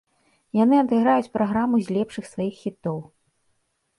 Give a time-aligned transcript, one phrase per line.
[0.59, 2.97] Яны адыграюць праграму з лепшых сваіх хітоў.